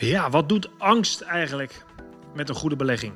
Ja, 0.00 0.30
wat 0.30 0.48
doet 0.48 0.68
angst 0.78 1.20
eigenlijk 1.20 1.84
met 2.34 2.48
een 2.48 2.54
goede 2.54 2.76
belegging? 2.76 3.12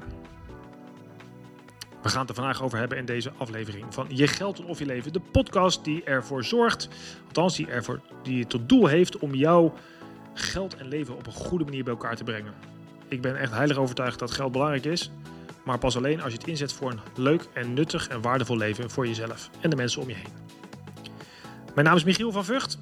We 2.02 2.08
gaan 2.08 2.20
het 2.20 2.28
er 2.28 2.34
vandaag 2.34 2.62
over 2.62 2.78
hebben 2.78 2.98
in 2.98 3.04
deze 3.04 3.32
aflevering 3.36 3.94
van 3.94 4.06
Je 4.08 4.26
Geld 4.26 4.64
of 4.64 4.78
Je 4.78 4.86
Leven. 4.86 5.12
De 5.12 5.20
podcast 5.20 5.84
die 5.84 6.04
ervoor 6.04 6.44
zorgt, 6.44 6.88
althans 7.26 7.56
die, 7.56 7.66
ervoor, 7.66 8.00
die 8.22 8.46
tot 8.46 8.68
doel 8.68 8.86
heeft 8.86 9.18
om 9.18 9.34
jouw 9.34 9.74
geld 10.34 10.76
en 10.76 10.88
leven 10.88 11.16
op 11.16 11.26
een 11.26 11.32
goede 11.32 11.64
manier 11.64 11.84
bij 11.84 11.92
elkaar 11.92 12.16
te 12.16 12.24
brengen. 12.24 12.54
Ik 13.08 13.20
ben 13.20 13.36
echt 13.36 13.52
heilig 13.52 13.76
overtuigd 13.76 14.18
dat 14.18 14.30
geld 14.30 14.52
belangrijk 14.52 14.84
is. 14.84 15.10
Maar 15.64 15.78
pas 15.78 15.96
alleen 15.96 16.22
als 16.22 16.32
je 16.32 16.38
het 16.38 16.48
inzet 16.48 16.72
voor 16.72 16.90
een 16.90 17.00
leuk 17.16 17.48
en 17.52 17.74
nuttig 17.74 18.08
en 18.08 18.20
waardevol 18.20 18.56
leven 18.56 18.90
voor 18.90 19.06
jezelf 19.06 19.50
en 19.60 19.70
de 19.70 19.76
mensen 19.76 20.02
om 20.02 20.08
je 20.08 20.14
heen. 20.14 20.32
Mijn 21.74 21.86
naam 21.86 21.96
is 21.96 22.04
Michiel 22.04 22.32
van 22.32 22.44
Vught. 22.44 22.78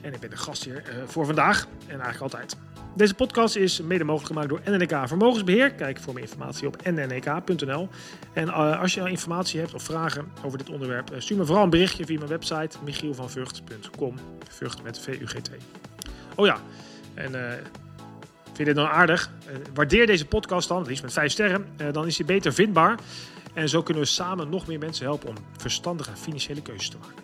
En 0.00 0.12
ik 0.12 0.20
ben 0.20 0.30
de 0.30 0.36
gast 0.36 0.64
hier 0.64 0.82
uh, 0.88 1.02
voor 1.06 1.26
vandaag 1.26 1.66
en 1.86 2.00
eigenlijk 2.00 2.20
altijd. 2.20 2.56
Deze 2.94 3.14
podcast 3.14 3.56
is 3.56 3.80
mede 3.80 4.04
mogelijk 4.04 4.26
gemaakt 4.26 4.48
door 4.48 4.60
NNK 4.64 5.08
Vermogensbeheer. 5.08 5.72
Kijk 5.72 6.00
voor 6.00 6.14
meer 6.14 6.22
informatie 6.22 6.66
op 6.66 6.76
nnk.nl. 6.84 7.88
En 8.32 8.46
uh, 8.48 8.80
als 8.80 8.94
je 8.94 9.10
informatie 9.10 9.60
hebt 9.60 9.74
of 9.74 9.82
vragen 9.82 10.32
over 10.44 10.58
dit 10.58 10.70
onderwerp, 10.70 11.12
uh, 11.12 11.20
stuur 11.20 11.36
me 11.36 11.44
vooral 11.44 11.64
een 11.64 11.70
berichtje 11.70 12.04
via 12.04 12.16
mijn 12.18 12.30
website 12.30 12.78
michielvanvugt.com. 12.84 14.14
Vught 14.48 14.82
met 14.82 14.98
V-U-G-T. 14.98 15.50
Oh 16.34 16.46
ja, 16.46 16.56
en 17.14 17.34
uh, 17.34 17.50
vind 18.44 18.58
je 18.58 18.64
dit 18.64 18.74
nou 18.74 18.88
aardig? 18.88 19.30
waardeer 19.74 20.06
deze 20.06 20.26
podcast 20.26 20.68
dan, 20.68 20.86
liefst 20.86 21.02
met 21.02 21.12
5 21.12 21.32
sterren. 21.32 21.66
dan 21.92 22.06
is 22.06 22.16
hij 22.16 22.26
beter 22.26 22.52
vindbaar. 22.52 22.98
En 23.54 23.68
zo 23.68 23.82
kunnen 23.82 24.02
we 24.02 24.08
samen 24.08 24.48
nog 24.48 24.66
meer 24.66 24.78
mensen 24.78 25.04
helpen 25.04 25.28
om 25.28 25.34
verstandige 25.56 26.16
financiële 26.16 26.62
keuzes 26.62 26.88
te 26.88 26.96
maken. 27.00 27.22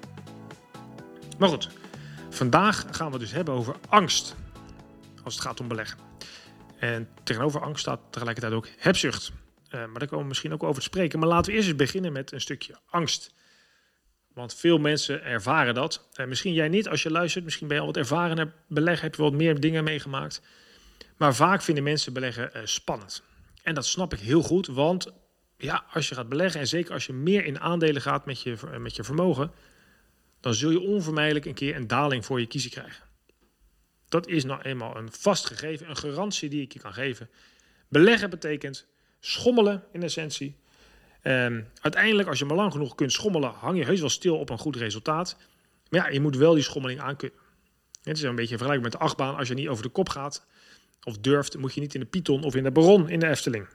Maar 1.38 1.48
goed, 1.48 1.68
vandaag 2.30 2.86
gaan 2.90 3.12
we 3.12 3.18
dus 3.18 3.32
hebben 3.32 3.54
over 3.54 3.74
angst 3.88 4.36
als 5.24 5.34
het 5.34 5.44
gaat 5.44 5.60
om 5.60 5.68
beleggen. 5.68 5.98
En 6.78 7.08
tegenover 7.22 7.60
angst 7.60 7.80
staat 7.80 8.00
tegelijkertijd 8.10 8.54
ook 8.54 8.68
hebzucht. 8.78 9.32
Uh, 9.66 9.72
maar 9.72 9.98
daar 9.98 10.08
komen 10.08 10.22
we 10.22 10.28
misschien 10.28 10.52
ook 10.52 10.62
over 10.62 10.82
te 10.82 10.88
spreken. 10.88 11.18
Maar 11.18 11.28
laten 11.28 11.50
we 11.50 11.56
eerst 11.56 11.68
eens 11.68 11.76
beginnen 11.76 12.12
met 12.12 12.32
een 12.32 12.40
stukje 12.40 12.74
angst. 12.86 13.34
Want 14.32 14.54
veel 14.54 14.78
mensen 14.78 15.24
ervaren 15.24 15.74
dat. 15.74 16.08
En 16.12 16.28
misschien 16.28 16.52
jij 16.52 16.68
niet 16.68 16.88
als 16.88 17.02
je 17.02 17.10
luistert. 17.10 17.44
Misschien 17.44 17.66
ben 17.66 17.76
je 17.76 17.82
al 17.82 17.88
wat 17.88 17.96
ervarener 17.96 18.52
beleggen. 18.68 19.04
Heb 19.04 19.14
je 19.14 19.22
wat 19.22 19.32
meer 19.32 19.60
dingen 19.60 19.84
meegemaakt. 19.84 20.42
Maar 21.16 21.34
vaak 21.34 21.62
vinden 21.62 21.84
mensen 21.84 22.12
beleggen 22.12 22.50
uh, 22.56 22.62
spannend. 22.64 23.22
En 23.62 23.74
dat 23.74 23.86
snap 23.86 24.12
ik 24.12 24.18
heel 24.18 24.42
goed. 24.42 24.66
Want 24.66 25.12
ja, 25.56 25.84
als 25.92 26.08
je 26.08 26.14
gaat 26.14 26.28
beleggen. 26.28 26.60
En 26.60 26.68
zeker 26.68 26.92
als 26.92 27.06
je 27.06 27.12
meer 27.12 27.44
in 27.44 27.60
aandelen 27.60 28.02
gaat 28.02 28.26
met 28.26 28.42
je, 28.42 28.56
met 28.78 28.96
je 28.96 29.04
vermogen. 29.04 29.52
Dan 30.40 30.54
zul 30.54 30.70
je 30.70 30.80
onvermijdelijk 30.80 31.44
een 31.44 31.54
keer 31.54 31.76
een 31.76 31.86
daling 31.86 32.24
voor 32.24 32.40
je 32.40 32.46
kiezen 32.46 32.70
krijgen. 32.70 33.07
Dat 34.08 34.28
is 34.28 34.44
nou 34.44 34.62
eenmaal 34.62 34.96
een 34.96 35.12
vast 35.12 35.46
gegeven, 35.46 35.88
een 35.88 35.96
garantie 35.96 36.48
die 36.48 36.62
ik 36.62 36.72
je 36.72 36.78
kan 36.78 36.92
geven. 36.92 37.28
Beleggen 37.88 38.30
betekent 38.30 38.86
schommelen 39.20 39.84
in 39.92 40.02
essentie. 40.02 40.56
Um, 41.22 41.68
uiteindelijk, 41.80 42.28
als 42.28 42.38
je 42.38 42.44
maar 42.44 42.56
lang 42.56 42.72
genoeg 42.72 42.94
kunt 42.94 43.12
schommelen, 43.12 43.50
hang 43.50 43.78
je 43.78 43.84
heus 43.84 44.00
wel 44.00 44.08
stil 44.08 44.38
op 44.38 44.50
een 44.50 44.58
goed 44.58 44.76
resultaat. 44.76 45.36
Maar 45.90 46.00
ja, 46.00 46.08
je 46.08 46.20
moet 46.20 46.36
wel 46.36 46.54
die 46.54 46.62
schommeling 46.62 47.00
aankunnen. 47.00 47.38
Het 48.02 48.16
is 48.16 48.22
een 48.22 48.34
beetje 48.34 48.56
vergelijkbaar 48.56 48.90
met 48.90 49.00
de 49.00 49.06
achtbaan. 49.06 49.36
Als 49.36 49.48
je 49.48 49.54
niet 49.54 49.68
over 49.68 49.82
de 49.82 49.88
kop 49.88 50.08
gaat 50.08 50.46
of 51.02 51.18
durft, 51.18 51.58
moet 51.58 51.74
je 51.74 51.80
niet 51.80 51.94
in 51.94 52.00
de 52.00 52.06
Python 52.06 52.44
of 52.44 52.54
in 52.54 52.62
de 52.62 52.70
Baron 52.70 53.08
in 53.08 53.20
de 53.20 53.28
Efteling. 53.28 53.68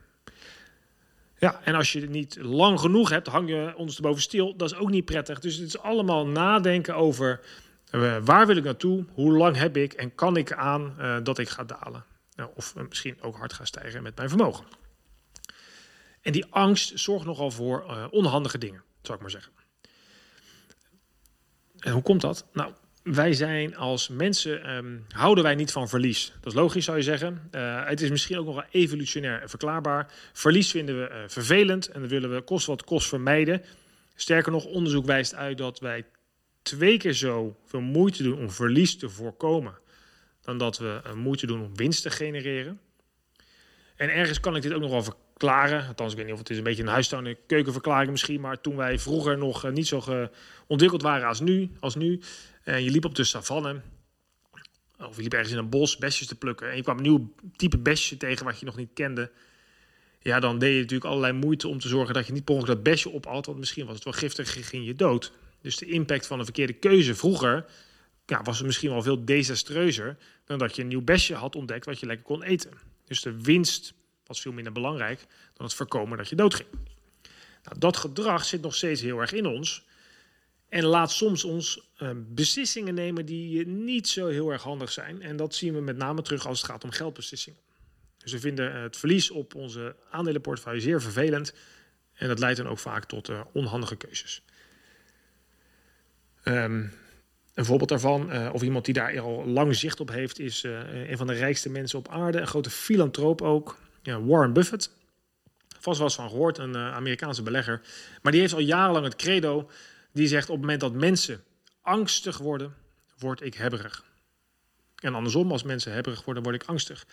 Ja, 1.39 1.61
en 1.63 1.75
als 1.75 1.91
je 1.91 2.01
het 2.01 2.09
niet 2.09 2.37
lang 2.41 2.79
genoeg 2.79 3.09
hebt, 3.09 3.27
hang 3.27 3.49
je 3.49 3.73
ondersteboven 3.75 4.21
stil. 4.21 4.55
Dat 4.57 4.71
is 4.71 4.77
ook 4.77 4.89
niet 4.89 5.05
prettig. 5.05 5.39
Dus 5.39 5.55
het 5.55 5.67
is 5.67 5.79
allemaal 5.79 6.27
nadenken 6.27 6.95
over 6.95 7.39
waar 7.99 8.47
wil 8.47 8.57
ik 8.57 8.63
naartoe? 8.63 9.05
Hoe 9.13 9.31
lang 9.31 9.55
heb 9.55 9.77
ik? 9.77 9.93
En 9.93 10.15
kan 10.15 10.37
ik 10.37 10.53
aan 10.53 10.95
uh, 10.99 11.17
dat 11.23 11.37
ik 11.37 11.49
ga 11.49 11.63
dalen? 11.63 12.05
Uh, 12.35 12.45
of 12.55 12.75
misschien 12.89 13.21
ook 13.21 13.35
hard 13.35 13.53
ga 13.53 13.65
stijgen 13.65 14.03
met 14.03 14.15
mijn 14.15 14.29
vermogen. 14.29 14.65
En 16.21 16.31
die 16.31 16.45
angst 16.49 16.99
zorgt 16.99 17.25
nogal 17.25 17.51
voor 17.51 18.07
onhandige 18.11 18.57
dingen, 18.57 18.83
zou 19.01 19.15
ik 19.15 19.21
maar 19.21 19.31
zeggen. 19.31 19.51
En 21.79 21.91
hoe 21.91 22.01
komt 22.01 22.21
dat? 22.21 22.45
Nou, 22.53 22.73
wij 23.03 23.33
zijn 23.33 23.75
als 23.75 24.07
mensen, 24.07 24.75
um, 24.75 25.05
houden 25.09 25.43
wij 25.43 25.55
niet 25.55 25.71
van 25.71 25.89
verlies. 25.89 26.33
Dat 26.41 26.53
is 26.53 26.59
logisch, 26.59 26.85
zou 26.85 26.97
je 26.97 27.03
zeggen. 27.03 27.49
Uh, 27.51 27.85
het 27.87 28.01
is 28.01 28.09
misschien 28.09 28.37
ook 28.37 28.45
nog 28.45 28.55
wel 28.55 28.65
evolutionair 28.71 29.49
verklaarbaar. 29.49 30.11
Verlies 30.33 30.71
vinden 30.71 30.99
we 30.99 31.09
uh, 31.09 31.17
vervelend 31.27 31.87
en 31.87 32.01
dat 32.01 32.09
willen 32.09 32.33
we 32.35 32.41
kost 32.41 32.65
wat 32.65 32.83
kost 32.83 33.07
vermijden. 33.07 33.61
Sterker 34.15 34.51
nog, 34.51 34.65
onderzoek 34.65 35.05
wijst 35.05 35.35
uit 35.35 35.57
dat 35.57 35.79
wij 35.79 36.05
twee 36.63 36.97
keer 36.97 37.13
zo 37.13 37.55
veel 37.65 37.81
moeite 37.81 38.23
doen 38.23 38.37
om 38.37 38.51
verlies 38.51 38.97
te 38.97 39.09
voorkomen 39.09 39.77
dan 40.41 40.57
dat 40.57 40.77
we 40.77 41.01
uh, 41.05 41.13
moeite 41.13 41.47
doen 41.47 41.61
om 41.61 41.75
winst 41.75 42.01
te 42.01 42.09
genereren. 42.09 42.79
En 43.95 44.09
ergens 44.09 44.39
kan 44.39 44.55
ik 44.55 44.61
dit 44.61 44.73
ook 44.73 44.81
nog 44.81 44.91
wel 44.91 45.03
verklaren. 45.03 45.87
Althans, 45.87 46.11
ik 46.11 46.17
weet 46.17 46.25
niet 46.25 46.33
of 46.33 46.39
het 46.39 46.49
is 46.49 46.57
een 46.57 46.63
beetje 46.63 46.83
een 46.83 46.89
huistuin- 46.89 47.27
en 47.27 47.37
keukenverklaring 47.47 48.11
misschien. 48.11 48.41
Maar 48.41 48.61
toen 48.61 48.75
wij 48.75 48.99
vroeger 48.99 49.37
nog 49.37 49.65
uh, 49.65 49.71
niet 49.71 49.87
zo 49.87 50.29
ontwikkeld 50.67 51.01
waren 51.01 51.27
als 51.27 51.39
nu, 51.39 51.71
als 51.79 51.95
nu 51.95 52.21
en 52.63 52.83
je 52.83 52.89
liep 52.89 53.05
op 53.05 53.15
de 53.15 53.23
savanne, 53.23 53.81
of 54.97 55.15
je 55.15 55.21
liep 55.21 55.33
ergens 55.33 55.51
in 55.51 55.57
een 55.57 55.69
bos 55.69 55.97
besjes 55.97 56.27
te 56.27 56.35
plukken... 56.35 56.69
en 56.69 56.75
je 56.75 56.81
kwam 56.81 56.97
een 56.97 57.03
nieuw 57.03 57.33
type 57.55 57.77
besje 57.77 58.17
tegen 58.17 58.45
wat 58.45 58.59
je 58.59 58.65
nog 58.65 58.75
niet 58.75 58.93
kende... 58.93 59.31
ja, 60.19 60.39
dan 60.39 60.59
deed 60.59 60.73
je 60.73 60.79
natuurlijk 60.79 61.09
allerlei 61.09 61.33
moeite 61.33 61.67
om 61.67 61.79
te 61.79 61.87
zorgen 61.87 62.13
dat 62.13 62.27
je 62.27 62.33
niet 62.33 62.45
per 62.45 62.53
ongeluk 62.53 62.75
dat 62.75 62.83
besje 62.83 63.13
opat... 63.13 63.45
want 63.45 63.57
misschien 63.57 63.85
was 63.85 63.95
het 63.95 64.03
wel 64.03 64.13
giftig, 64.13 64.69
ging 64.69 64.85
je 64.85 64.95
dood. 64.95 65.31
Dus 65.63 65.77
de 65.77 65.85
impact 65.85 66.27
van 66.27 66.39
een 66.39 66.45
verkeerde 66.45 66.73
keuze 66.73 67.15
vroeger 67.15 67.65
ja, 68.25 68.41
was 68.41 68.61
misschien 68.61 68.89
wel 68.89 69.01
veel 69.01 69.25
desastreuzer 69.25 70.17
dan 70.45 70.57
dat 70.57 70.75
je 70.75 70.81
een 70.81 70.87
nieuw 70.87 71.01
besje 71.01 71.35
had 71.35 71.55
ontdekt 71.55 71.85
wat 71.85 71.99
je 71.99 72.05
lekker 72.05 72.25
kon 72.25 72.43
eten. 72.43 72.71
Dus 73.05 73.21
de 73.21 73.41
winst 73.41 73.93
was 74.25 74.41
veel 74.41 74.51
minder 74.51 74.73
belangrijk 74.73 75.19
dan 75.53 75.65
het 75.65 75.75
voorkomen 75.75 76.17
dat 76.17 76.29
je 76.29 76.35
doodging. 76.35 76.67
Nou, 77.63 77.79
dat 77.79 77.97
gedrag 77.97 78.45
zit 78.45 78.61
nog 78.61 78.75
steeds 78.75 79.01
heel 79.01 79.19
erg 79.19 79.31
in 79.31 79.45
ons. 79.45 79.85
En 80.69 80.83
laat 80.83 81.11
soms 81.11 81.43
ons 81.43 81.91
uh, 81.99 82.09
beslissingen 82.15 82.93
nemen 82.93 83.25
die 83.25 83.67
niet 83.67 84.07
zo 84.07 84.27
heel 84.27 84.51
erg 84.51 84.63
handig 84.63 84.91
zijn. 84.91 85.21
En 85.21 85.35
dat 85.35 85.55
zien 85.55 85.73
we 85.73 85.81
met 85.81 85.97
name 85.97 86.21
terug 86.21 86.47
als 86.47 86.61
het 86.61 86.69
gaat 86.69 86.83
om 86.83 86.91
geldbeslissingen. 86.91 87.59
Dus 88.17 88.31
we 88.31 88.39
vinden 88.39 88.81
het 88.81 88.97
verlies 88.97 89.31
op 89.31 89.55
onze 89.55 89.95
aandelenportefeuille 90.09 90.81
zeer 90.81 91.01
vervelend. 91.01 91.53
En 92.13 92.27
dat 92.27 92.39
leidt 92.39 92.57
dan 92.57 92.67
ook 92.67 92.79
vaak 92.79 93.05
tot 93.05 93.29
uh, 93.29 93.41
onhandige 93.53 93.95
keuzes. 93.95 94.43
Um, 96.43 96.91
een 97.53 97.65
voorbeeld 97.65 97.89
daarvan, 97.89 98.33
uh, 98.33 98.49
of 98.53 98.61
iemand 98.61 98.85
die 98.85 98.93
daar 98.93 99.19
al 99.19 99.45
lang 99.45 99.75
zicht 99.75 99.99
op 99.99 100.09
heeft, 100.09 100.39
is 100.39 100.63
uh, 100.63 101.09
een 101.09 101.17
van 101.17 101.27
de 101.27 101.33
rijkste 101.33 101.69
mensen 101.69 101.99
op 101.99 102.07
aarde, 102.07 102.39
een 102.39 102.47
grote 102.47 102.69
filantroop 102.69 103.41
ook, 103.41 103.77
ja, 104.01 104.21
Warren 104.21 104.53
Buffett. 104.53 104.91
Vast 105.79 105.97
wel 105.97 106.07
eens 106.07 106.15
van 106.15 106.29
gehoord, 106.29 106.57
een 106.57 106.75
uh, 106.75 106.93
Amerikaanse 106.93 107.43
belegger. 107.43 107.81
Maar 108.21 108.31
die 108.31 108.41
heeft 108.41 108.53
al 108.53 108.59
jarenlang 108.59 109.05
het 109.05 109.15
credo, 109.15 109.69
die 110.11 110.27
zegt 110.27 110.49
op 110.49 110.55
het 110.55 110.61
moment 110.61 110.79
dat 110.79 110.93
mensen 110.93 111.43
angstig 111.81 112.37
worden, 112.37 112.73
word 113.17 113.41
ik 113.41 113.53
hebberig. 113.53 114.03
En 114.95 115.15
andersom, 115.15 115.51
als 115.51 115.63
mensen 115.63 115.93
hebberig 115.93 116.25
worden, 116.25 116.43
word 116.43 116.55
ik 116.55 116.63
angstig. 116.63 117.05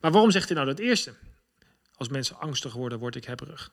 Maar 0.00 0.10
waarom 0.10 0.30
zegt 0.30 0.48
hij 0.48 0.56
nou 0.56 0.68
dat 0.68 0.78
eerste? 0.78 1.14
Als 1.96 2.08
mensen 2.08 2.38
angstig 2.38 2.72
worden, 2.72 2.98
word 2.98 3.16
ik 3.16 3.24
hebberig. 3.24 3.72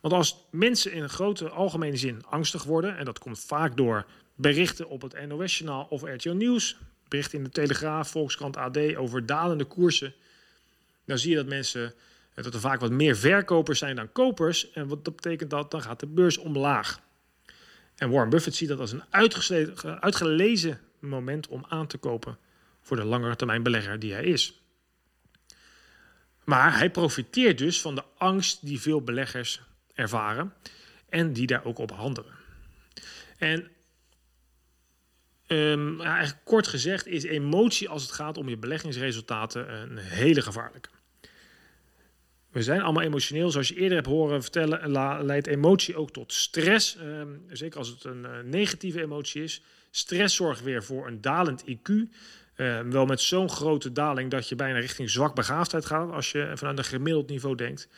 Want 0.00 0.14
als 0.14 0.46
mensen 0.50 0.92
in 0.92 1.02
een 1.02 1.08
grote 1.08 1.48
algemene 1.48 1.96
zin 1.96 2.24
angstig 2.26 2.64
worden, 2.64 2.96
en 2.96 3.04
dat 3.04 3.18
komt 3.18 3.40
vaak 3.40 3.76
door 3.76 4.06
berichten 4.38 4.88
op 4.88 5.02
het 5.02 5.26
NOS-journaal 5.26 5.86
of 5.90 6.02
RTL 6.02 6.30
Nieuws, 6.30 6.76
berichten 7.08 7.38
in 7.38 7.44
de 7.44 7.50
Telegraaf, 7.50 8.10
Volkskrant, 8.10 8.56
AD 8.56 8.96
over 8.96 9.26
dalende 9.26 9.64
koersen, 9.64 10.14
dan 11.04 11.18
zie 11.18 11.30
je 11.30 11.36
dat 11.36 11.46
mensen 11.46 11.94
dat 12.34 12.54
er 12.54 12.60
vaak 12.60 12.80
wat 12.80 12.90
meer 12.90 13.16
verkopers 13.16 13.78
zijn 13.78 13.96
dan 13.96 14.12
kopers. 14.12 14.70
En 14.70 14.88
wat 14.88 15.04
dat 15.04 15.16
betekent 15.16 15.50
dat? 15.50 15.70
Dan 15.70 15.82
gaat 15.82 16.00
de 16.00 16.06
beurs 16.06 16.38
omlaag. 16.38 17.00
En 17.96 18.10
Warren 18.10 18.30
Buffett 18.30 18.56
ziet 18.56 18.68
dat 18.68 18.80
als 18.80 18.92
een 18.92 19.04
uitgelezen 20.00 20.80
moment 20.98 21.48
om 21.48 21.64
aan 21.68 21.86
te 21.86 21.98
kopen 21.98 22.38
voor 22.80 22.96
de 22.96 23.04
langere 23.04 23.36
termijn 23.36 23.62
belegger 23.62 23.98
die 23.98 24.12
hij 24.12 24.24
is. 24.24 24.62
Maar 26.44 26.78
hij 26.78 26.90
profiteert 26.90 27.58
dus 27.58 27.80
van 27.80 27.94
de 27.94 28.04
angst 28.16 28.66
die 28.66 28.80
veel 28.80 29.02
beleggers 29.02 29.60
ervaren 29.94 30.52
en 31.08 31.32
die 31.32 31.46
daar 31.46 31.64
ook 31.64 31.78
op 31.78 31.90
handelen. 31.90 32.32
En 33.38 33.70
um, 35.48 36.00
eigenlijk 36.00 36.44
kort 36.44 36.66
gezegd 36.66 37.06
is 37.06 37.22
emotie 37.22 37.88
als 37.88 38.02
het 38.02 38.12
gaat 38.12 38.36
om 38.36 38.48
je 38.48 38.56
beleggingsresultaten 38.56 39.72
een 39.72 39.98
hele 39.98 40.42
gevaarlijke. 40.42 40.88
We 42.50 42.62
zijn 42.62 42.80
allemaal 42.80 43.02
emotioneel. 43.02 43.50
Zoals 43.50 43.68
je 43.68 43.74
eerder 43.74 43.96
hebt 43.96 44.08
horen 44.08 44.42
vertellen, 44.42 44.92
leidt 45.24 45.46
emotie 45.46 45.96
ook 45.96 46.10
tot 46.10 46.32
stress. 46.32 46.96
Um, 46.96 47.44
zeker 47.48 47.78
als 47.78 47.88
het 47.88 48.04
een 48.04 48.22
uh, 48.22 48.30
negatieve 48.44 49.00
emotie 49.00 49.42
is. 49.42 49.62
Stress 49.90 50.36
zorgt 50.36 50.62
weer 50.62 50.84
voor 50.84 51.06
een 51.06 51.20
dalend 51.20 51.64
IQ. 51.64 51.90
Uh, 52.56 52.80
wel 52.80 53.06
met 53.06 53.20
zo'n 53.20 53.50
grote 53.50 53.92
daling 53.92 54.30
dat 54.30 54.48
je 54.48 54.54
bijna 54.54 54.78
richting 54.78 55.10
zwak 55.10 55.34
begaafdheid 55.34 55.86
gaat 55.86 56.12
als 56.12 56.32
je 56.32 56.52
vanuit 56.54 56.78
een 56.78 56.84
gemiddeld 56.84 57.28
niveau 57.28 57.54
denkt. 57.54 57.88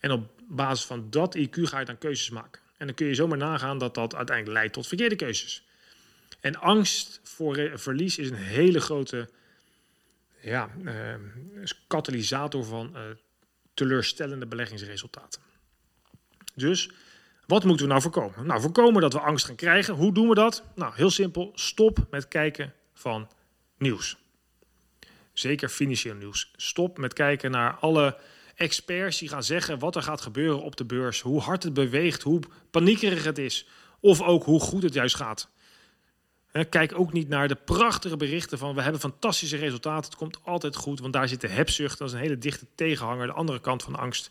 En 0.00 0.10
op 0.10 0.30
basis 0.48 0.84
van 0.84 1.06
dat 1.10 1.36
IQ 1.38 1.62
ga 1.62 1.78
je 1.78 1.84
dan 1.84 1.98
keuzes 1.98 2.30
maken. 2.30 2.62
En 2.76 2.86
dan 2.86 2.94
kun 2.94 3.06
je 3.06 3.14
zomaar 3.14 3.38
nagaan 3.38 3.78
dat 3.78 3.94
dat 3.94 4.14
uiteindelijk 4.14 4.56
leidt 4.56 4.72
tot 4.72 4.86
verkeerde 4.86 5.16
keuzes. 5.16 5.64
En 6.40 6.56
angst 6.56 7.20
voor 7.22 7.70
verlies 7.74 8.18
is 8.18 8.30
een 8.30 8.36
hele 8.36 8.80
grote 8.80 9.28
ja, 10.40 10.70
katalysator 11.86 12.64
van 12.64 12.96
teleurstellende 13.74 14.46
beleggingsresultaten. 14.46 15.40
Dus 16.54 16.90
wat 17.46 17.64
moeten 17.64 17.86
we 17.86 17.90
nou 17.90 18.02
voorkomen? 18.02 18.46
Nou, 18.46 18.60
voorkomen 18.60 19.00
dat 19.02 19.12
we 19.12 19.20
angst 19.20 19.46
gaan 19.46 19.54
krijgen. 19.54 19.94
Hoe 19.94 20.12
doen 20.12 20.28
we 20.28 20.34
dat? 20.34 20.64
Nou, 20.74 20.92
heel 20.94 21.10
simpel. 21.10 21.52
Stop 21.54 22.06
met 22.10 22.28
kijken 22.28 22.74
van 22.92 23.28
nieuws. 23.78 24.16
Zeker 25.32 25.68
financieel 25.68 26.14
nieuws. 26.14 26.52
Stop 26.56 26.98
met 26.98 27.12
kijken 27.12 27.50
naar 27.50 27.74
alle 27.74 28.18
experts 28.54 29.18
die 29.18 29.28
gaan 29.28 29.44
zeggen 29.44 29.78
wat 29.78 29.96
er 29.96 30.02
gaat 30.02 30.20
gebeuren 30.20 30.62
op 30.62 30.76
de 30.76 30.84
beurs, 30.84 31.20
hoe 31.20 31.40
hard 31.40 31.62
het 31.62 31.74
beweegt, 31.74 32.22
hoe 32.22 32.40
paniekerig 32.70 33.24
het 33.24 33.38
is, 33.38 33.66
of 34.00 34.22
ook 34.22 34.44
hoe 34.44 34.60
goed 34.60 34.82
het 34.82 34.94
juist 34.94 35.16
gaat. 35.16 35.50
Kijk 36.68 36.98
ook 36.98 37.12
niet 37.12 37.28
naar 37.28 37.48
de 37.48 37.54
prachtige 37.54 38.16
berichten 38.16 38.58
van 38.58 38.74
we 38.74 38.82
hebben 38.82 39.00
fantastische 39.00 39.56
resultaten, 39.56 40.10
het 40.10 40.18
komt 40.18 40.38
altijd 40.42 40.76
goed, 40.76 41.00
want 41.00 41.12
daar 41.12 41.28
zit 41.28 41.40
de 41.40 41.48
hebzucht, 41.48 41.98
dat 41.98 42.08
is 42.08 42.14
een 42.14 42.20
hele 42.20 42.38
dichte 42.38 42.66
tegenhanger, 42.74 43.26
de 43.26 43.32
andere 43.32 43.60
kant 43.60 43.82
van 43.82 43.96
angst. 43.96 44.30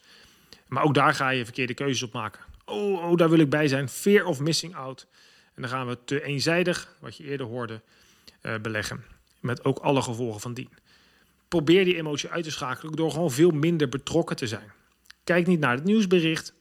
Maar 0.67 0.83
ook 0.83 0.93
daar 0.93 1.13
ga 1.13 1.29
je 1.29 1.43
verkeerde 1.43 1.73
keuzes 1.73 2.03
op 2.03 2.13
maken. 2.13 2.41
Oh, 2.65 3.03
oh, 3.03 3.17
daar 3.17 3.29
wil 3.29 3.39
ik 3.39 3.49
bij 3.49 3.67
zijn. 3.67 3.89
Fear 3.89 4.25
of 4.25 4.39
missing 4.39 4.75
out. 4.75 5.07
En 5.55 5.61
dan 5.61 5.71
gaan 5.71 5.87
we 5.87 5.97
te 6.05 6.23
eenzijdig, 6.23 6.95
wat 6.99 7.17
je 7.17 7.23
eerder 7.23 7.45
hoorde, 7.45 7.81
uh, 8.41 8.55
beleggen. 8.61 9.03
Met 9.39 9.65
ook 9.65 9.79
alle 9.79 10.01
gevolgen 10.01 10.41
van 10.41 10.53
dien. 10.53 10.69
Probeer 11.47 11.85
die 11.85 11.95
emotie 11.95 12.29
uit 12.29 12.43
te 12.43 12.51
schakelen 12.51 12.95
door 12.95 13.11
gewoon 13.11 13.31
veel 13.31 13.51
minder 13.51 13.89
betrokken 13.89 14.35
te 14.35 14.47
zijn. 14.47 14.71
Kijk 15.23 15.47
niet 15.47 15.59
naar 15.59 15.75
het 15.75 15.83
nieuwsbericht 15.83 16.53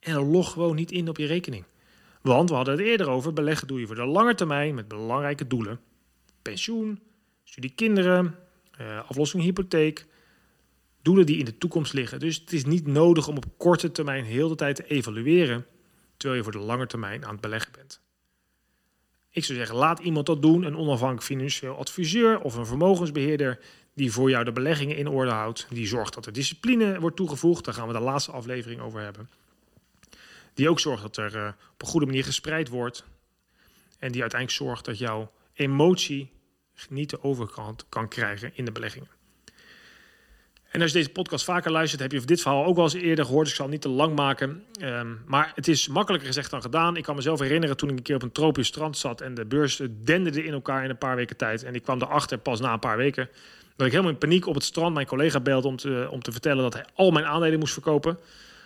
en 0.00 0.30
log 0.30 0.52
gewoon 0.52 0.76
niet 0.76 0.92
in 0.92 1.08
op 1.08 1.16
je 1.16 1.26
rekening. 1.26 1.64
Want 2.20 2.48
we 2.48 2.54
hadden 2.54 2.76
het 2.76 2.86
eerder 2.86 3.08
over, 3.08 3.32
beleggen 3.32 3.66
doe 3.66 3.80
je 3.80 3.86
voor 3.86 3.94
de 3.94 4.06
lange 4.06 4.34
termijn 4.34 4.74
met 4.74 4.88
belangrijke 4.88 5.46
doelen. 5.46 5.80
Pensioen, 6.42 7.00
studie 7.44 7.72
kinderen, 7.74 8.34
uh, 8.80 9.08
aflossing 9.08 9.42
hypotheek, 9.42 10.06
doelen 11.02 11.26
die 11.26 11.38
in 11.38 11.44
de 11.44 11.58
toekomst 11.58 11.92
liggen. 11.92 12.20
Dus 12.20 12.38
het 12.38 12.52
is 12.52 12.64
niet 12.64 12.86
nodig 12.86 13.28
om 13.28 13.36
op 13.36 13.44
korte 13.56 13.92
termijn 13.92 14.24
heel 14.24 14.48
de 14.48 14.54
tijd 14.54 14.76
te 14.76 14.86
evalueren, 14.86 15.66
terwijl 16.16 16.40
je 16.40 16.50
voor 16.50 16.60
de 16.60 16.66
lange 16.66 16.86
termijn 16.86 17.24
aan 17.24 17.32
het 17.32 17.40
beleggen 17.40 17.72
bent. 17.72 18.00
Ik 19.30 19.44
zou 19.44 19.58
zeggen, 19.58 19.76
laat 19.76 19.98
iemand 19.98 20.26
dat 20.26 20.42
doen, 20.42 20.62
een 20.62 20.76
onafhankelijk 20.76 21.26
financieel 21.26 21.76
adviseur 21.76 22.40
of 22.40 22.54
een 22.54 22.66
vermogensbeheerder 22.66 23.58
die 23.94 24.12
voor 24.12 24.30
jou 24.30 24.44
de 24.44 24.52
beleggingen 24.52 24.96
in 24.96 25.08
orde 25.08 25.30
houdt, 25.30 25.66
die 25.70 25.86
zorgt 25.86 26.14
dat 26.14 26.26
er 26.26 26.32
discipline 26.32 27.00
wordt 27.00 27.16
toegevoegd, 27.16 27.64
daar 27.64 27.74
gaan 27.74 27.86
we 27.86 27.92
de 27.92 28.00
laatste 28.00 28.30
aflevering 28.30 28.80
over 28.80 29.00
hebben. 29.00 29.30
Die 30.60 30.68
ook 30.68 30.80
zorgt 30.80 31.02
dat 31.02 31.16
er 31.16 31.36
uh, 31.36 31.46
op 31.72 31.82
een 31.82 31.88
goede 31.88 32.06
manier 32.06 32.24
gespreid 32.24 32.68
wordt 32.68 33.04
en 33.98 34.12
die 34.12 34.20
uiteindelijk 34.20 34.60
zorgt 34.60 34.84
dat 34.84 34.98
jouw 34.98 35.32
emotie 35.52 36.32
niet 36.88 37.10
de 37.10 37.22
overkant 37.22 37.86
kan 37.88 38.08
krijgen 38.08 38.50
in 38.54 38.64
de 38.64 38.72
beleggingen. 38.72 39.08
En 40.70 40.80
als 40.80 40.92
je 40.92 40.96
deze 40.96 41.10
podcast 41.10 41.44
vaker 41.44 41.70
luistert, 41.70 42.02
heb 42.02 42.12
je 42.12 42.20
dit 42.20 42.40
verhaal 42.40 42.64
ook 42.64 42.74
wel 42.76 42.84
eens 42.84 42.94
eerder 42.94 43.24
gehoord. 43.24 43.42
Dus 43.42 43.50
ik 43.50 43.56
zal 43.56 43.64
het 43.64 43.74
niet 43.74 43.82
te 43.82 43.88
lang 43.88 44.16
maken. 44.16 44.64
Um, 44.80 45.22
maar 45.26 45.52
het 45.54 45.68
is 45.68 45.88
makkelijker 45.88 46.28
gezegd 46.28 46.50
dan 46.50 46.62
gedaan. 46.62 46.96
Ik 46.96 47.02
kan 47.02 47.16
mezelf 47.16 47.40
herinneren 47.40 47.76
toen 47.76 47.88
ik 47.90 47.96
een 47.96 48.02
keer 48.02 48.14
op 48.14 48.22
een 48.22 48.32
tropisch 48.32 48.66
strand 48.66 48.96
zat 48.96 49.20
en 49.20 49.34
de 49.34 49.46
beurs 49.46 49.80
denderde 50.04 50.44
in 50.44 50.52
elkaar 50.52 50.84
in 50.84 50.90
een 50.90 50.98
paar 50.98 51.16
weken 51.16 51.36
tijd. 51.36 51.62
En 51.62 51.74
ik 51.74 51.82
kwam 51.82 52.02
erachter 52.02 52.38
pas 52.38 52.60
na 52.60 52.72
een 52.72 52.78
paar 52.78 52.96
weken 52.96 53.28
dat 53.76 53.86
ik 53.86 53.92
helemaal 53.92 54.12
in 54.12 54.18
paniek 54.18 54.46
op 54.46 54.54
het 54.54 54.64
strand 54.64 54.94
mijn 54.94 55.06
collega 55.06 55.40
belde 55.40 55.68
om 55.68 55.76
te, 55.76 56.08
om 56.10 56.22
te 56.22 56.32
vertellen 56.32 56.62
dat 56.62 56.74
hij 56.74 56.84
al 56.94 57.10
mijn 57.10 57.26
aandelen 57.26 57.58
moest 57.58 57.72
verkopen. 57.72 58.18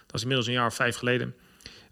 Dat 0.07 0.15
is 0.15 0.23
inmiddels 0.23 0.47
een 0.47 0.55
jaar 0.55 0.67
of 0.67 0.75
vijf 0.75 0.97
geleden. 0.97 1.35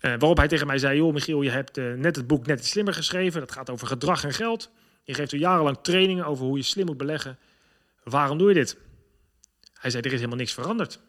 Uh, 0.02 0.10
waarop 0.10 0.36
hij 0.36 0.48
tegen 0.48 0.66
mij 0.66 0.78
zei: 0.78 0.96
Joh, 0.96 1.12
Michiel, 1.12 1.42
je 1.42 1.50
hebt 1.50 1.78
uh, 1.78 1.94
net 1.94 2.16
het 2.16 2.26
boek 2.26 2.46
Net 2.46 2.58
iets 2.58 2.70
slimmer 2.70 2.94
geschreven. 2.94 3.40
Dat 3.40 3.52
gaat 3.52 3.70
over 3.70 3.86
gedrag 3.86 4.24
en 4.24 4.32
geld. 4.32 4.70
Je 5.04 5.14
geeft 5.14 5.32
er 5.32 5.38
jarenlang 5.38 5.78
trainingen 5.82 6.24
over 6.24 6.44
hoe 6.44 6.56
je 6.56 6.62
slim 6.62 6.86
moet 6.86 6.96
beleggen. 6.96 7.38
Waarom 8.04 8.38
doe 8.38 8.48
je 8.48 8.54
dit? 8.54 8.76
Hij 9.72 9.90
zei, 9.90 10.02
er 10.02 10.12
is 10.12 10.18
helemaal 10.18 10.38
niks 10.38 10.54
veranderd 10.54 11.00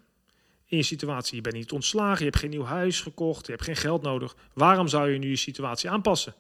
in 0.73 0.77
je 0.77 0.83
situatie. 0.83 1.35
Je 1.35 1.41
bent 1.41 1.55
niet 1.55 1.71
ontslagen, 1.71 2.17
je 2.17 2.23
hebt 2.23 2.37
geen 2.37 2.49
nieuw 2.49 2.63
huis 2.63 3.01
gekocht, 3.01 3.45
je 3.45 3.51
hebt 3.51 3.63
geen 3.63 3.75
geld 3.75 4.01
nodig. 4.01 4.35
Waarom 4.53 4.87
zou 4.87 5.09
je 5.09 5.17
nu 5.17 5.29
je 5.29 5.35
situatie 5.35 5.89
aanpassen? 5.89 6.33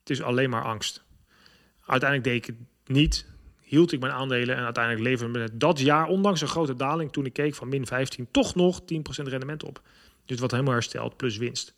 Het 0.00 0.10
is 0.10 0.22
alleen 0.22 0.50
maar 0.50 0.64
angst. 0.64 1.02
Uiteindelijk 1.86 2.30
deed 2.30 2.48
ik 2.48 2.56
niet, 2.86 3.26
hield 3.60 3.92
ik 3.92 4.00
mijn 4.00 4.12
aandelen 4.12 4.56
en 4.56 4.64
uiteindelijk 4.64 5.04
leverde 5.04 5.38
me 5.38 5.48
dat 5.52 5.80
jaar, 5.80 6.06
ondanks 6.06 6.40
een 6.40 6.48
grote 6.48 6.74
daling 6.74 7.12
toen 7.12 7.26
ik 7.26 7.32
keek 7.32 7.54
van 7.54 7.68
min 7.68 7.86
15, 7.86 8.28
toch 8.30 8.54
nog 8.54 8.80
10% 8.80 8.84
rendement 9.22 9.64
op. 9.64 9.82
Dus 10.30 10.40
wat 10.40 10.50
helemaal 10.50 10.72
hersteld, 10.72 11.16
plus 11.16 11.36
winst. 11.36 11.74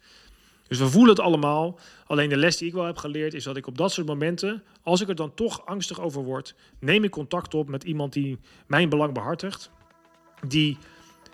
Dus 0.68 0.78
we 0.78 0.88
voelen 0.88 1.10
het 1.10 1.20
allemaal. 1.20 1.78
Alleen 2.06 2.28
de 2.28 2.36
les 2.36 2.56
die 2.56 2.68
ik 2.68 2.74
wel 2.74 2.84
heb 2.84 2.96
geleerd 2.96 3.34
is 3.34 3.44
dat 3.44 3.56
ik 3.56 3.66
op 3.66 3.78
dat 3.78 3.92
soort 3.92 4.06
momenten, 4.06 4.62
als 4.82 5.00
ik 5.00 5.08
er 5.08 5.14
dan 5.14 5.34
toch 5.34 5.66
angstig 5.66 6.00
over 6.00 6.22
word, 6.22 6.54
neem 6.78 7.04
ik 7.04 7.10
contact 7.10 7.54
op 7.54 7.68
met 7.68 7.84
iemand 7.84 8.12
die 8.12 8.38
mijn 8.66 8.88
belang 8.88 9.14
behartigt. 9.14 9.70
Die 10.46 10.78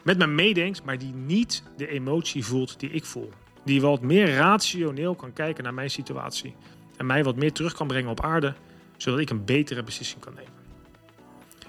met 0.05 0.19
me 0.19 0.26
meedenkt, 0.26 0.85
maar 0.85 0.99
die 0.99 1.12
niet 1.12 1.62
de 1.76 1.88
emotie 1.88 2.44
voelt 2.44 2.81
die 2.81 2.91
ik 2.91 3.05
voel. 3.05 3.31
Die 3.65 3.81
wat 3.81 4.03
meer 4.03 4.35
rationeel 4.35 5.15
kan 5.15 5.32
kijken 5.32 5.65
naar 5.65 5.75
mijn 5.75 5.91
situatie. 5.91 6.55
En 6.97 7.06
mij 7.06 7.25
wat 7.25 7.37
meer 7.37 7.53
terug 7.53 7.75
kan 7.75 7.87
brengen 7.87 8.11
op 8.11 8.20
aarde, 8.20 8.55
zodat 8.97 9.20
ik 9.20 9.31
een 9.31 9.44
betere 9.44 9.82
beslissing 9.82 10.20
kan 10.20 10.35
nemen. 10.35 10.57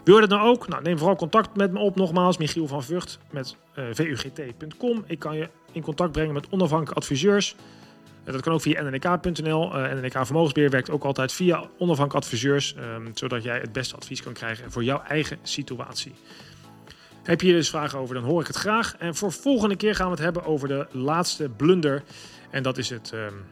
Wil 0.03 0.15
je 0.15 0.27
dat 0.27 0.29
nou 0.29 0.49
ook? 0.49 0.67
Nou, 0.67 0.81
neem 0.81 0.97
vooral 0.97 1.15
contact 1.15 1.55
met 1.55 1.71
me 1.71 1.79
op. 1.79 1.95
Nogmaals, 1.95 2.37
Michiel 2.37 2.67
van 2.67 2.83
Vught 2.83 3.19
met 3.31 3.55
uh, 3.75 3.89
eh, 3.89 3.95
vugt.com. 3.95 5.03
Ik 5.07 5.19
kan 5.19 5.37
je 5.37 5.49
in 5.71 5.81
contact 5.81 6.11
brengen 6.11 6.33
met 6.33 6.49
onafhankelijke 6.49 6.99
adviseurs. 6.99 7.55
Uh, 8.25 8.33
dat 8.33 8.41
kan 8.41 8.53
ook 8.53 8.61
via 8.61 8.81
nnk.nl. 8.81 9.75
Uh, 9.75 9.91
NNK 9.93 10.25
Vermogensbeheer 10.25 10.69
werkt 10.69 10.89
ook 10.89 11.03
altijd 11.03 11.31
via 11.31 11.57
onafhankelijke 11.77 12.15
adviseurs, 12.27 12.75
um, 12.95 13.11
zodat 13.13 13.43
jij 13.43 13.59
het 13.59 13.71
beste 13.71 13.95
advies 13.95 14.21
kan 14.21 14.33
krijgen 14.33 14.71
voor 14.71 14.83
jouw 14.83 15.01
eigen 15.01 15.37
situatie. 15.43 16.13
Heb 17.23 17.41
je 17.41 17.47
hier 17.47 17.55
dus 17.55 17.69
vragen 17.69 17.99
over, 17.99 18.15
dan 18.15 18.23
hoor 18.23 18.41
ik 18.41 18.47
het 18.47 18.55
graag. 18.55 18.95
En 18.97 19.15
voor 19.15 19.31
volgende 19.31 19.75
keer 19.75 19.95
gaan 19.95 20.05
we 20.05 20.11
het 20.11 20.23
hebben 20.23 20.45
over 20.45 20.67
de 20.67 20.87
laatste 20.91 21.49
blunder. 21.49 22.03
En 22.49 22.63
dat 22.63 22.77
is 22.77 22.89
het 22.89 23.11
um, 23.13 23.45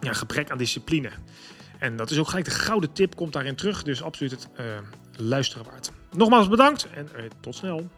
ja, 0.00 0.12
gebrek 0.12 0.50
aan 0.50 0.58
discipline. 0.58 1.10
En 1.78 1.96
dat 1.96 2.10
is 2.10 2.18
ook 2.18 2.28
gelijk 2.28 2.44
de 2.44 2.50
gouden 2.50 2.92
tip, 2.92 3.16
komt 3.16 3.32
daarin 3.32 3.54
terug. 3.54 3.82
Dus 3.82 4.02
absoluut 4.02 4.30
het 4.30 4.48
uh, 4.60 4.64
luisteren 5.18 5.64
waard. 5.64 5.92
Nogmaals 6.10 6.48
bedankt 6.48 6.88
en 6.94 7.08
uh, 7.16 7.22
tot 7.40 7.54
snel. 7.54 7.88